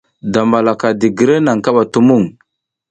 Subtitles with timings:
[0.33, 2.23] Damalaka digire naŋ kaɓa tumuŋ.